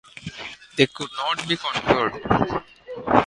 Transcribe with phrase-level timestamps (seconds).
[0.77, 2.63] They could not be conquered.